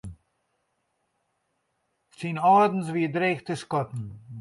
[2.17, 4.05] Syn âldens wie dreech te skatten.